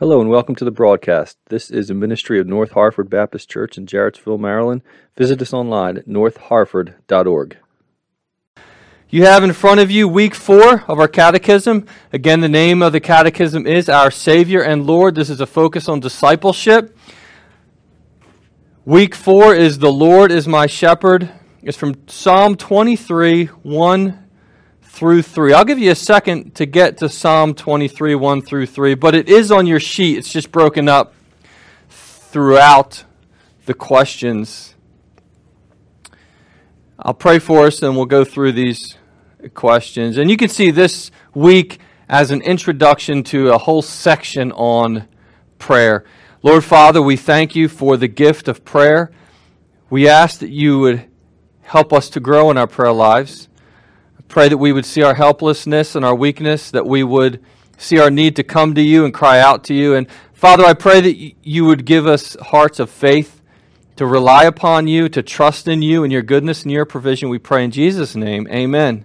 Hello 0.00 0.18
and 0.18 0.30
welcome 0.30 0.54
to 0.54 0.64
the 0.64 0.70
broadcast. 0.70 1.36
This 1.50 1.70
is 1.70 1.90
a 1.90 1.94
ministry 1.94 2.40
of 2.40 2.46
North 2.46 2.70
Harford 2.70 3.10
Baptist 3.10 3.50
Church 3.50 3.76
in 3.76 3.84
Jarrettsville, 3.84 4.40
Maryland. 4.40 4.80
Visit 5.14 5.42
us 5.42 5.52
online 5.52 5.98
at 5.98 6.08
northharford.org. 6.08 7.58
You 9.10 9.24
have 9.26 9.44
in 9.44 9.52
front 9.52 9.78
of 9.78 9.90
you 9.90 10.08
week 10.08 10.34
four 10.34 10.84
of 10.88 10.98
our 10.98 11.06
catechism. 11.06 11.84
Again, 12.14 12.40
the 12.40 12.48
name 12.48 12.80
of 12.80 12.94
the 12.94 13.00
catechism 13.00 13.66
is 13.66 13.90
Our 13.90 14.10
Savior 14.10 14.62
and 14.62 14.86
Lord. 14.86 15.16
This 15.16 15.28
is 15.28 15.42
a 15.42 15.46
focus 15.46 15.86
on 15.86 16.00
discipleship. 16.00 16.96
Week 18.86 19.14
four 19.14 19.54
is 19.54 19.80
The 19.80 19.92
Lord 19.92 20.32
is 20.32 20.48
my 20.48 20.66
shepherd. 20.66 21.30
It's 21.62 21.76
from 21.76 22.08
Psalm 22.08 22.56
23, 22.56 23.44
1 23.44 24.29
through 24.90 25.22
3. 25.22 25.54
I'll 25.54 25.64
give 25.64 25.78
you 25.78 25.92
a 25.92 25.94
second 25.94 26.54
to 26.56 26.66
get 26.66 26.98
to 26.98 27.08
Psalm 27.08 27.54
23, 27.54 28.16
1 28.16 28.42
through 28.42 28.66
3, 28.66 28.94
but 28.94 29.14
it 29.14 29.28
is 29.28 29.50
on 29.50 29.66
your 29.66 29.80
sheet. 29.80 30.18
It's 30.18 30.32
just 30.32 30.52
broken 30.52 30.88
up 30.88 31.14
throughout 31.88 33.04
the 33.66 33.72
questions. 33.72 34.74
I'll 36.98 37.14
pray 37.14 37.38
for 37.38 37.66
us 37.66 37.82
and 37.82 37.96
we'll 37.96 38.04
go 38.04 38.24
through 38.24 38.52
these 38.52 38.96
questions. 39.54 40.18
And 40.18 40.28
you 40.28 40.36
can 40.36 40.48
see 40.48 40.70
this 40.70 41.10
week 41.34 41.78
as 42.08 42.30
an 42.32 42.42
introduction 42.42 43.22
to 43.22 43.52
a 43.52 43.58
whole 43.58 43.82
section 43.82 44.50
on 44.52 45.06
prayer. 45.58 46.04
Lord 46.42 46.64
Father, 46.64 47.00
we 47.00 47.16
thank 47.16 47.54
you 47.54 47.68
for 47.68 47.96
the 47.96 48.08
gift 48.08 48.48
of 48.48 48.64
prayer. 48.64 49.12
We 49.88 50.08
ask 50.08 50.40
that 50.40 50.50
you 50.50 50.80
would 50.80 51.06
help 51.62 51.92
us 51.92 52.10
to 52.10 52.20
grow 52.20 52.50
in 52.50 52.58
our 52.58 52.66
prayer 52.66 52.92
lives. 52.92 53.48
Pray 54.30 54.48
that 54.48 54.58
we 54.58 54.70
would 54.70 54.86
see 54.86 55.02
our 55.02 55.14
helplessness 55.14 55.96
and 55.96 56.04
our 56.04 56.14
weakness, 56.14 56.70
that 56.70 56.86
we 56.86 57.02
would 57.02 57.44
see 57.76 57.98
our 57.98 58.12
need 58.12 58.36
to 58.36 58.44
come 58.44 58.76
to 58.76 58.80
you 58.80 59.04
and 59.04 59.12
cry 59.12 59.40
out 59.40 59.64
to 59.64 59.74
you. 59.74 59.96
And 59.96 60.06
Father, 60.32 60.64
I 60.64 60.72
pray 60.72 61.00
that 61.00 61.34
you 61.42 61.64
would 61.64 61.84
give 61.84 62.06
us 62.06 62.36
hearts 62.36 62.78
of 62.78 62.90
faith 62.90 63.42
to 63.96 64.06
rely 64.06 64.44
upon 64.44 64.86
you, 64.86 65.08
to 65.08 65.20
trust 65.20 65.66
in 65.66 65.82
you 65.82 66.04
and 66.04 66.12
your 66.12 66.22
goodness 66.22 66.62
and 66.62 66.70
your 66.70 66.84
provision. 66.84 67.28
We 67.28 67.40
pray 67.40 67.64
in 67.64 67.72
Jesus' 67.72 68.14
name. 68.14 68.46
Amen. 68.52 69.04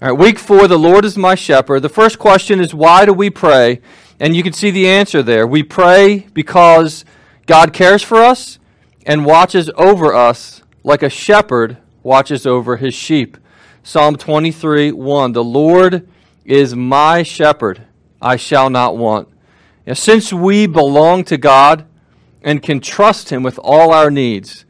All 0.00 0.10
right, 0.10 0.16
week 0.16 0.38
four, 0.38 0.68
the 0.68 0.78
Lord 0.78 1.04
is 1.04 1.16
my 1.18 1.34
shepherd. 1.34 1.80
The 1.80 1.88
first 1.88 2.20
question 2.20 2.60
is, 2.60 2.72
why 2.72 3.06
do 3.06 3.12
we 3.12 3.30
pray? 3.30 3.80
And 4.20 4.36
you 4.36 4.44
can 4.44 4.52
see 4.52 4.70
the 4.70 4.86
answer 4.86 5.20
there. 5.20 5.48
We 5.48 5.64
pray 5.64 6.28
because 6.32 7.04
God 7.46 7.72
cares 7.72 8.04
for 8.04 8.18
us 8.18 8.60
and 9.04 9.26
watches 9.26 9.68
over 9.74 10.14
us 10.14 10.62
like 10.84 11.02
a 11.02 11.10
shepherd 11.10 11.78
watches 12.04 12.46
over 12.46 12.76
his 12.76 12.94
sheep. 12.94 13.36
Psalm 13.82 14.16
23 14.16 14.92
1 14.92 15.32
The 15.32 15.44
Lord 15.44 16.08
is 16.44 16.74
my 16.74 17.22
shepherd, 17.22 17.86
I 18.20 18.36
shall 18.36 18.70
not 18.70 18.96
want. 18.96 19.28
Now, 19.86 19.94
since 19.94 20.32
we 20.32 20.66
belong 20.66 21.24
to 21.24 21.38
God 21.38 21.86
and 22.42 22.62
can 22.62 22.80
trust 22.80 23.30
Him 23.30 23.42
with 23.42 23.58
all 23.62 23.92
our 23.92 24.10
needs, 24.10 24.64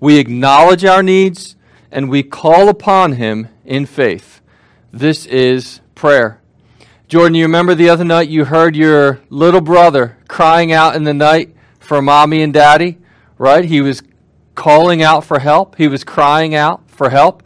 we 0.00 0.18
acknowledge 0.18 0.84
our 0.84 1.02
needs 1.02 1.56
and 1.90 2.10
we 2.10 2.22
call 2.22 2.68
upon 2.68 3.12
Him 3.12 3.48
in 3.64 3.86
faith. 3.86 4.40
This 4.92 5.26
is 5.26 5.80
prayer. 5.94 6.40
Jordan, 7.08 7.36
you 7.36 7.44
remember 7.44 7.74
the 7.74 7.88
other 7.88 8.04
night 8.04 8.28
you 8.28 8.46
heard 8.46 8.74
your 8.74 9.20
little 9.30 9.60
brother 9.60 10.16
crying 10.26 10.72
out 10.72 10.96
in 10.96 11.04
the 11.04 11.14
night 11.14 11.54
for 11.78 12.02
mommy 12.02 12.42
and 12.42 12.52
daddy, 12.52 12.98
right? 13.38 13.64
He 13.64 13.80
was 13.80 14.02
calling 14.56 15.02
out 15.02 15.24
for 15.24 15.38
help, 15.38 15.76
he 15.76 15.86
was 15.86 16.02
crying 16.02 16.54
out 16.54 16.90
for 16.90 17.10
help. 17.10 17.42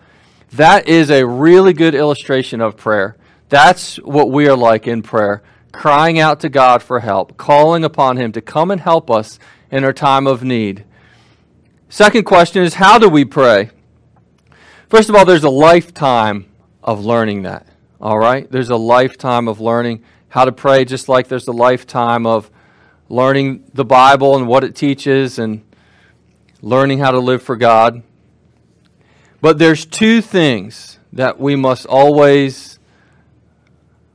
That 0.52 0.88
is 0.88 1.10
a 1.10 1.26
really 1.26 1.72
good 1.72 1.94
illustration 1.94 2.60
of 2.60 2.76
prayer. 2.76 3.16
That's 3.48 3.96
what 3.96 4.30
we 4.30 4.48
are 4.48 4.56
like 4.56 4.86
in 4.86 5.02
prayer 5.02 5.42
crying 5.72 6.18
out 6.18 6.40
to 6.40 6.48
God 6.48 6.82
for 6.82 7.00
help, 7.00 7.36
calling 7.36 7.84
upon 7.84 8.16
Him 8.16 8.32
to 8.32 8.40
come 8.40 8.70
and 8.70 8.80
help 8.80 9.10
us 9.10 9.38
in 9.70 9.84
our 9.84 9.92
time 9.92 10.26
of 10.26 10.42
need. 10.42 10.84
Second 11.88 12.24
question 12.24 12.62
is 12.62 12.74
how 12.74 12.98
do 12.98 13.08
we 13.08 13.24
pray? 13.24 13.70
First 14.88 15.08
of 15.08 15.14
all, 15.14 15.24
there's 15.24 15.44
a 15.44 15.50
lifetime 15.50 16.46
of 16.82 17.04
learning 17.04 17.42
that. 17.42 17.66
All 18.00 18.18
right? 18.18 18.50
There's 18.50 18.70
a 18.70 18.76
lifetime 18.76 19.48
of 19.48 19.60
learning 19.60 20.02
how 20.28 20.44
to 20.44 20.52
pray, 20.52 20.84
just 20.84 21.08
like 21.08 21.28
there's 21.28 21.48
a 21.48 21.52
lifetime 21.52 22.26
of 22.26 22.50
learning 23.08 23.64
the 23.74 23.84
Bible 23.84 24.36
and 24.36 24.46
what 24.46 24.64
it 24.64 24.74
teaches 24.74 25.38
and 25.38 25.62
learning 26.62 26.98
how 26.98 27.10
to 27.10 27.18
live 27.18 27.42
for 27.42 27.56
God. 27.56 28.02
But 29.40 29.58
there's 29.58 29.86
two 29.86 30.20
things 30.20 30.98
that 31.12 31.40
we 31.40 31.56
must 31.56 31.86
always 31.86 32.78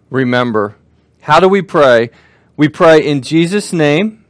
remember. 0.09 0.75
How 1.21 1.39
do 1.39 1.49
we 1.49 1.61
pray? 1.61 2.11
We 2.55 2.69
pray 2.69 3.05
in 3.05 3.21
Jesus' 3.21 3.73
name 3.73 4.23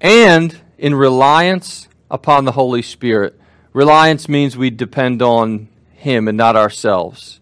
and 0.00 0.58
in 0.78 0.94
reliance 0.94 1.88
upon 2.10 2.44
the 2.44 2.52
Holy 2.52 2.82
Spirit. 2.82 3.38
Reliance 3.72 4.28
means 4.28 4.56
we 4.56 4.70
depend 4.70 5.20
on 5.20 5.68
Him 5.92 6.26
and 6.26 6.36
not 6.36 6.56
ourselves. 6.56 7.40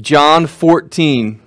John 0.00 0.46
14, 0.46 1.40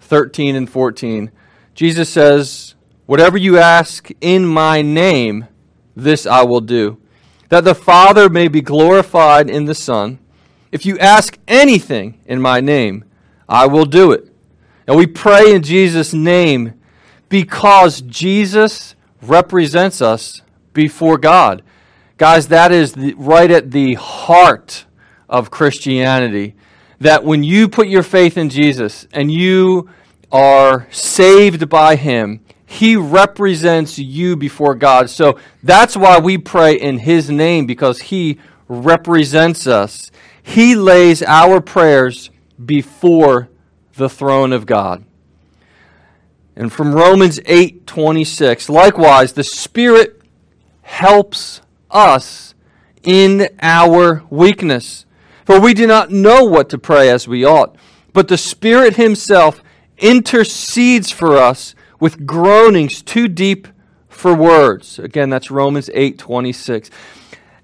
13 0.00 0.56
and 0.56 0.70
14. 0.70 1.30
Jesus 1.74 2.08
says, 2.08 2.74
Whatever 3.06 3.36
you 3.36 3.58
ask 3.58 4.10
in 4.20 4.46
my 4.46 4.82
name, 4.82 5.46
this 5.96 6.26
I 6.26 6.42
will 6.42 6.60
do, 6.60 6.98
that 7.54 7.62
the 7.62 7.72
Father 7.72 8.28
may 8.28 8.48
be 8.48 8.60
glorified 8.60 9.48
in 9.48 9.64
the 9.64 9.76
Son. 9.76 10.18
If 10.72 10.84
you 10.84 10.98
ask 10.98 11.38
anything 11.46 12.18
in 12.26 12.42
my 12.42 12.60
name, 12.60 13.04
I 13.48 13.68
will 13.68 13.84
do 13.84 14.10
it. 14.10 14.28
And 14.88 14.96
we 14.96 15.06
pray 15.06 15.54
in 15.54 15.62
Jesus' 15.62 16.12
name 16.12 16.74
because 17.28 18.00
Jesus 18.00 18.96
represents 19.22 20.02
us 20.02 20.42
before 20.72 21.16
God. 21.16 21.62
Guys, 22.16 22.48
that 22.48 22.72
is 22.72 22.94
the, 22.94 23.14
right 23.14 23.52
at 23.52 23.70
the 23.70 23.94
heart 23.94 24.86
of 25.28 25.52
Christianity 25.52 26.56
that 26.98 27.22
when 27.22 27.44
you 27.44 27.68
put 27.68 27.86
your 27.86 28.02
faith 28.02 28.36
in 28.36 28.50
Jesus 28.50 29.06
and 29.12 29.30
you 29.30 29.88
are 30.32 30.88
saved 30.90 31.68
by 31.68 31.94
Him, 31.94 32.40
He 32.74 32.96
represents 32.96 34.00
you 34.00 34.34
before 34.34 34.74
God. 34.74 35.08
So 35.08 35.38
that's 35.62 35.96
why 35.96 36.18
we 36.18 36.38
pray 36.38 36.74
in 36.74 36.98
His 36.98 37.30
name 37.30 37.66
because 37.66 38.00
He 38.00 38.40
represents 38.66 39.68
us. 39.68 40.10
He 40.42 40.74
lays 40.74 41.22
our 41.22 41.60
prayers 41.60 42.30
before 42.62 43.48
the 43.94 44.08
throne 44.08 44.52
of 44.52 44.66
God. 44.66 45.04
And 46.56 46.72
from 46.72 46.96
Romans 46.96 47.38
8 47.46 47.86
26, 47.86 48.68
likewise, 48.68 49.34
the 49.34 49.44
Spirit 49.44 50.20
helps 50.82 51.60
us 51.92 52.56
in 53.04 53.50
our 53.62 54.24
weakness. 54.30 55.06
For 55.44 55.60
we 55.60 55.74
do 55.74 55.86
not 55.86 56.10
know 56.10 56.42
what 56.42 56.70
to 56.70 56.78
pray 56.78 57.08
as 57.08 57.28
we 57.28 57.44
ought, 57.44 57.76
but 58.12 58.26
the 58.26 58.36
Spirit 58.36 58.96
Himself 58.96 59.62
intercedes 59.98 61.12
for 61.12 61.36
us 61.36 61.76
with 62.04 62.26
groanings 62.26 63.00
too 63.00 63.26
deep 63.26 63.66
for 64.10 64.34
words. 64.34 64.98
Again, 64.98 65.30
that's 65.30 65.50
Romans 65.50 65.88
8 65.94 66.18
26. 66.18 66.90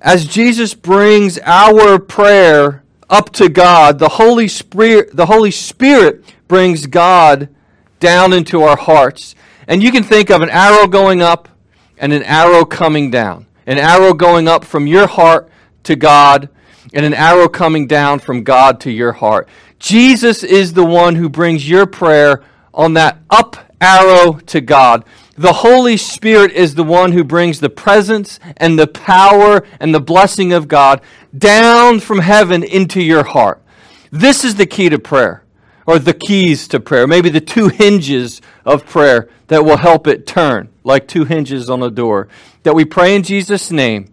As 0.00 0.26
Jesus 0.26 0.72
brings 0.72 1.38
our 1.40 1.98
prayer 1.98 2.82
up 3.10 3.32
to 3.34 3.50
God, 3.50 3.98
the 3.98 4.08
Holy 4.08 4.48
Spirit, 4.48 5.14
the 5.14 5.26
Holy 5.26 5.50
Spirit 5.50 6.24
brings 6.48 6.86
God 6.86 7.50
down 7.98 8.32
into 8.32 8.62
our 8.62 8.78
hearts. 8.78 9.34
And 9.68 9.82
you 9.82 9.92
can 9.92 10.04
think 10.04 10.30
of 10.30 10.40
an 10.40 10.48
arrow 10.48 10.86
going 10.86 11.20
up 11.20 11.50
and 11.98 12.10
an 12.10 12.22
arrow 12.22 12.64
coming 12.64 13.10
down. 13.10 13.44
An 13.66 13.76
arrow 13.76 14.14
going 14.14 14.48
up 14.48 14.64
from 14.64 14.86
your 14.86 15.06
heart 15.06 15.50
to 15.82 15.96
God 15.96 16.48
and 16.94 17.04
an 17.04 17.12
arrow 17.12 17.46
coming 17.46 17.86
down 17.86 18.20
from 18.20 18.42
God 18.42 18.80
to 18.80 18.90
your 18.90 19.12
heart. 19.12 19.50
Jesus 19.78 20.42
is 20.42 20.72
the 20.72 20.86
one 20.86 21.16
who 21.16 21.28
brings 21.28 21.68
your 21.68 21.84
prayer 21.84 22.42
on 22.72 22.94
that 22.94 23.18
up 23.28 23.69
arrow 23.80 24.34
to 24.46 24.60
God. 24.60 25.04
The 25.36 25.54
Holy 25.54 25.96
Spirit 25.96 26.52
is 26.52 26.74
the 26.74 26.84
one 26.84 27.12
who 27.12 27.24
brings 27.24 27.60
the 27.60 27.70
presence 27.70 28.38
and 28.56 28.78
the 28.78 28.86
power 28.86 29.64
and 29.78 29.94
the 29.94 30.00
blessing 30.00 30.52
of 30.52 30.68
God 30.68 31.00
down 31.36 32.00
from 32.00 32.18
heaven 32.18 32.62
into 32.62 33.00
your 33.00 33.24
heart. 33.24 33.62
This 34.10 34.44
is 34.44 34.56
the 34.56 34.66
key 34.66 34.88
to 34.88 34.98
prayer, 34.98 35.44
or 35.86 35.98
the 35.98 36.12
keys 36.12 36.68
to 36.68 36.80
prayer, 36.80 37.06
maybe 37.06 37.30
the 37.30 37.40
two 37.40 37.68
hinges 37.68 38.42
of 38.64 38.84
prayer 38.84 39.28
that 39.46 39.64
will 39.64 39.78
help 39.78 40.06
it 40.06 40.26
turn, 40.26 40.68
like 40.84 41.08
two 41.08 41.24
hinges 41.24 41.70
on 41.70 41.82
a 41.82 41.90
door. 41.90 42.28
That 42.64 42.74
we 42.74 42.84
pray 42.84 43.14
in 43.14 43.22
Jesus' 43.22 43.70
name 43.70 44.12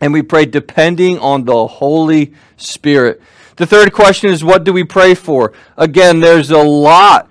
and 0.00 0.12
we 0.12 0.22
pray 0.22 0.46
depending 0.46 1.18
on 1.18 1.44
the 1.44 1.66
Holy 1.66 2.34
Spirit. 2.56 3.20
The 3.56 3.66
third 3.66 3.92
question 3.92 4.30
is 4.30 4.42
what 4.42 4.64
do 4.64 4.72
we 4.72 4.84
pray 4.84 5.14
for? 5.14 5.52
Again, 5.76 6.20
there's 6.20 6.50
a 6.50 6.58
lot 6.58 7.30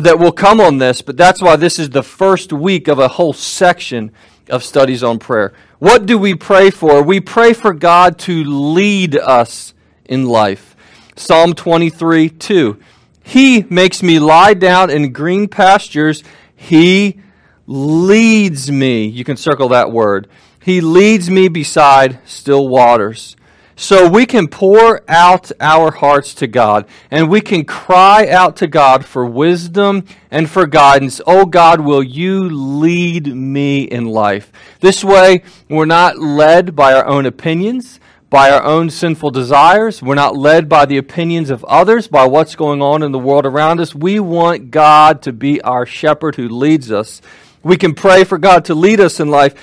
that 0.00 0.18
will 0.18 0.32
come 0.32 0.60
on 0.60 0.78
this, 0.78 1.02
but 1.02 1.16
that's 1.16 1.40
why 1.40 1.56
this 1.56 1.78
is 1.78 1.90
the 1.90 2.02
first 2.02 2.52
week 2.52 2.88
of 2.88 2.98
a 2.98 3.08
whole 3.08 3.32
section 3.32 4.12
of 4.50 4.62
studies 4.64 5.02
on 5.02 5.18
prayer. 5.18 5.52
What 5.78 6.06
do 6.06 6.18
we 6.18 6.34
pray 6.34 6.70
for? 6.70 7.02
We 7.02 7.20
pray 7.20 7.52
for 7.52 7.72
God 7.72 8.18
to 8.20 8.44
lead 8.44 9.16
us 9.16 9.74
in 10.04 10.26
life. 10.26 10.76
Psalm 11.16 11.54
23 11.54 12.28
2. 12.28 12.80
He 13.22 13.62
makes 13.70 14.02
me 14.02 14.18
lie 14.18 14.54
down 14.54 14.90
in 14.90 15.12
green 15.12 15.48
pastures. 15.48 16.22
He 16.54 17.20
leads 17.66 18.70
me. 18.70 19.06
You 19.06 19.24
can 19.24 19.36
circle 19.36 19.68
that 19.70 19.90
word. 19.90 20.28
He 20.60 20.80
leads 20.80 21.30
me 21.30 21.48
beside 21.48 22.18
still 22.26 22.68
waters. 22.68 23.36
So 23.76 24.08
we 24.08 24.24
can 24.24 24.46
pour 24.46 25.02
out 25.08 25.50
our 25.60 25.90
hearts 25.90 26.34
to 26.34 26.46
God 26.46 26.86
and 27.10 27.28
we 27.28 27.40
can 27.40 27.64
cry 27.64 28.28
out 28.28 28.56
to 28.56 28.68
God 28.68 29.04
for 29.04 29.26
wisdom 29.26 30.04
and 30.30 30.48
for 30.48 30.66
guidance. 30.66 31.20
Oh 31.26 31.44
God, 31.44 31.80
will 31.80 32.02
you 32.02 32.48
lead 32.48 33.26
me 33.26 33.82
in 33.82 34.06
life? 34.06 34.52
This 34.78 35.02
way, 35.02 35.42
we're 35.68 35.86
not 35.86 36.18
led 36.18 36.76
by 36.76 36.94
our 36.94 37.04
own 37.04 37.26
opinions, 37.26 37.98
by 38.30 38.50
our 38.50 38.62
own 38.62 38.90
sinful 38.90 39.32
desires. 39.32 40.00
We're 40.02 40.14
not 40.14 40.36
led 40.36 40.68
by 40.68 40.86
the 40.86 40.98
opinions 40.98 41.50
of 41.50 41.64
others, 41.64 42.06
by 42.06 42.26
what's 42.26 42.54
going 42.54 42.80
on 42.80 43.02
in 43.02 43.10
the 43.10 43.18
world 43.18 43.44
around 43.44 43.80
us. 43.80 43.92
We 43.92 44.20
want 44.20 44.70
God 44.70 45.20
to 45.22 45.32
be 45.32 45.60
our 45.62 45.84
shepherd 45.84 46.36
who 46.36 46.48
leads 46.48 46.92
us. 46.92 47.20
We 47.64 47.76
can 47.76 47.94
pray 47.94 48.24
for 48.24 48.38
God 48.38 48.66
to 48.66 48.74
lead 48.74 49.00
us 49.00 49.18
in 49.18 49.28
life. 49.28 49.54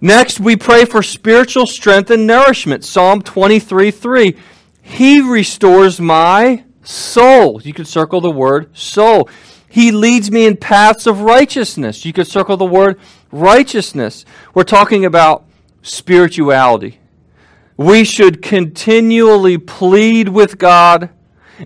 Next, 0.00 0.40
we 0.40 0.56
pray 0.56 0.84
for 0.84 1.02
spiritual 1.02 1.66
strength 1.66 2.10
and 2.10 2.26
nourishment. 2.26 2.84
Psalm 2.84 3.22
23 3.22 3.90
3. 3.90 4.36
He 4.82 5.20
restores 5.20 6.00
my 6.00 6.64
soul. 6.82 7.60
You 7.62 7.72
could 7.72 7.88
circle 7.88 8.20
the 8.20 8.30
word 8.30 8.76
soul. 8.76 9.28
He 9.68 9.90
leads 9.90 10.30
me 10.30 10.46
in 10.46 10.56
paths 10.56 11.06
of 11.06 11.20
righteousness. 11.20 12.04
You 12.04 12.12
could 12.12 12.26
circle 12.26 12.56
the 12.56 12.64
word 12.64 12.98
righteousness. 13.32 14.24
We're 14.54 14.64
talking 14.64 15.04
about 15.04 15.44
spirituality. 15.82 17.00
We 17.76 18.04
should 18.04 18.40
continually 18.40 19.58
plead 19.58 20.28
with 20.28 20.56
God, 20.56 21.10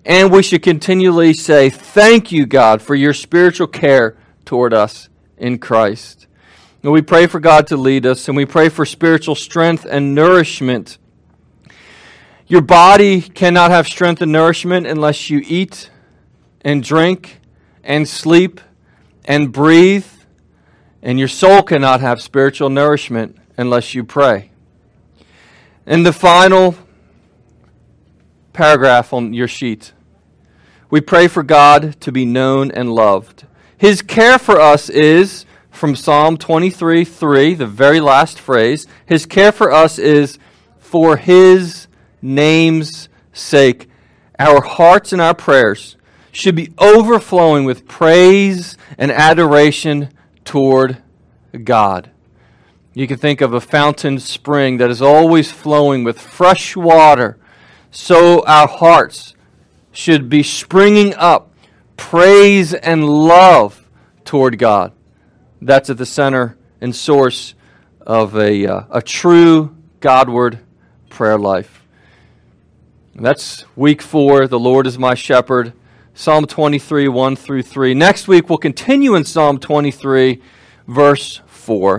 and 0.04 0.32
we 0.32 0.42
should 0.42 0.62
continually 0.62 1.34
say, 1.34 1.70
Thank 1.70 2.32
you, 2.32 2.46
God, 2.46 2.82
for 2.82 2.94
your 2.94 3.14
spiritual 3.14 3.68
care 3.68 4.16
toward 4.44 4.74
us 4.74 5.08
in 5.36 5.58
Christ. 5.58 6.26
And 6.82 6.92
we 6.92 7.02
pray 7.02 7.26
for 7.26 7.40
God 7.40 7.66
to 7.68 7.76
lead 7.76 8.06
us, 8.06 8.28
and 8.28 8.36
we 8.36 8.46
pray 8.46 8.68
for 8.68 8.86
spiritual 8.86 9.34
strength 9.34 9.86
and 9.88 10.14
nourishment. 10.14 10.98
Your 12.46 12.62
body 12.62 13.20
cannot 13.20 13.70
have 13.70 13.86
strength 13.86 14.22
and 14.22 14.32
nourishment 14.32 14.86
unless 14.86 15.30
you 15.30 15.42
eat 15.46 15.90
and 16.62 16.82
drink 16.82 17.40
and 17.84 18.08
sleep 18.08 18.60
and 19.24 19.52
breathe. 19.52 20.06
And 21.02 21.18
your 21.18 21.28
soul 21.28 21.62
cannot 21.62 22.00
have 22.00 22.20
spiritual 22.20 22.70
nourishment 22.70 23.36
unless 23.56 23.94
you 23.94 24.04
pray. 24.04 24.50
And 25.86 26.04
the 26.04 26.12
final 26.12 26.76
paragraph 28.52 29.12
on 29.12 29.32
your 29.32 29.48
sheet 29.48 29.92
we 30.90 31.00
pray 31.00 31.28
for 31.28 31.44
God 31.44 32.00
to 32.00 32.10
be 32.10 32.24
known 32.24 32.72
and 32.72 32.92
loved. 32.92 33.46
His 33.78 34.02
care 34.02 34.38
for 34.38 34.60
us 34.60 34.90
is 34.90 35.46
from 35.70 35.96
Psalm 35.96 36.36
23 36.36 37.04
3, 37.04 37.54
the 37.54 37.66
very 37.66 38.00
last 38.00 38.38
phrase. 38.38 38.86
His 39.06 39.26
care 39.26 39.52
for 39.52 39.72
us 39.72 39.98
is 39.98 40.38
for 40.78 41.16
His 41.16 41.86
name's 42.20 43.08
sake. 43.32 43.88
Our 44.38 44.62
hearts 44.62 45.12
and 45.12 45.20
our 45.20 45.34
prayers 45.34 45.96
should 46.32 46.54
be 46.54 46.72
overflowing 46.78 47.64
with 47.64 47.86
praise 47.86 48.76
and 48.98 49.10
adoration 49.10 50.10
toward 50.44 51.02
God. 51.64 52.10
You 52.92 53.06
can 53.06 53.18
think 53.18 53.40
of 53.40 53.52
a 53.52 53.60
fountain 53.60 54.18
spring 54.18 54.78
that 54.78 54.90
is 54.90 55.00
always 55.00 55.50
flowing 55.50 56.04
with 56.04 56.20
fresh 56.20 56.76
water. 56.76 57.38
So 57.90 58.44
our 58.44 58.68
hearts 58.68 59.34
should 59.92 60.28
be 60.28 60.42
springing 60.42 61.14
up 61.14 61.52
praise 61.96 62.74
and 62.74 63.08
love 63.08 63.88
toward 64.24 64.58
God. 64.58 64.92
That's 65.62 65.90
at 65.90 65.98
the 65.98 66.06
center 66.06 66.56
and 66.80 66.94
source 66.94 67.54
of 68.00 68.36
a, 68.36 68.66
uh, 68.66 68.84
a 68.90 69.02
true 69.02 69.76
Godward 70.00 70.60
prayer 71.10 71.38
life. 71.38 71.84
And 73.14 73.24
that's 73.24 73.64
week 73.76 74.00
four. 74.00 74.46
The 74.46 74.58
Lord 74.58 74.86
is 74.86 74.98
my 74.98 75.14
shepherd. 75.14 75.74
Psalm 76.14 76.46
23, 76.46 77.08
1 77.08 77.36
through 77.36 77.62
3. 77.62 77.94
Next 77.94 78.28
week, 78.28 78.48
we'll 78.48 78.58
continue 78.58 79.14
in 79.14 79.24
Psalm 79.24 79.58
23, 79.58 80.42
verse 80.86 81.40
4. 81.46 81.98